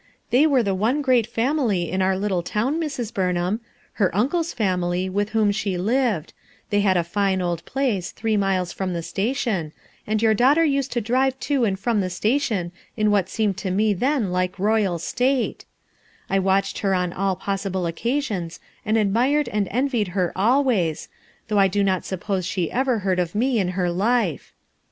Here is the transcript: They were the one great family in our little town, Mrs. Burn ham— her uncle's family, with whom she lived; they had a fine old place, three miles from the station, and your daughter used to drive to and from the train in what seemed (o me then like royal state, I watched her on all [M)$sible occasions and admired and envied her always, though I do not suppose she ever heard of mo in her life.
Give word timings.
They 0.31 0.47
were 0.47 0.63
the 0.63 0.73
one 0.73 1.03
great 1.03 1.27
family 1.27 1.91
in 1.91 2.01
our 2.01 2.17
little 2.17 2.41
town, 2.41 2.81
Mrs. 2.81 3.13
Burn 3.13 3.35
ham— 3.35 3.61
her 4.01 4.09
uncle's 4.15 4.51
family, 4.51 5.07
with 5.11 5.29
whom 5.29 5.51
she 5.51 5.77
lived; 5.77 6.33
they 6.71 6.79
had 6.81 6.97
a 6.97 7.03
fine 7.03 7.39
old 7.39 7.63
place, 7.65 8.11
three 8.11 8.35
miles 8.35 8.73
from 8.73 8.93
the 8.93 9.03
station, 9.03 9.71
and 10.07 10.19
your 10.19 10.33
daughter 10.33 10.65
used 10.65 10.91
to 10.93 11.01
drive 11.01 11.39
to 11.41 11.65
and 11.65 11.79
from 11.79 12.01
the 12.01 12.09
train 12.09 12.71
in 12.97 13.11
what 13.11 13.29
seemed 13.29 13.61
(o 13.63 13.69
me 13.69 13.93
then 13.93 14.31
like 14.31 14.57
royal 14.57 14.97
state, 14.97 15.65
I 16.31 16.39
watched 16.39 16.79
her 16.79 16.95
on 16.95 17.13
all 17.13 17.35
[M)$sible 17.35 17.87
occasions 17.87 18.59
and 18.83 18.97
admired 18.97 19.49
and 19.49 19.67
envied 19.69 20.07
her 20.17 20.31
always, 20.35 21.09
though 21.47 21.59
I 21.59 21.67
do 21.67 21.83
not 21.83 22.05
suppose 22.05 22.47
she 22.47 22.71
ever 22.71 22.97
heard 23.05 23.19
of 23.19 23.35
mo 23.35 23.45
in 23.45 23.67
her 23.67 23.91
life. 23.91 24.55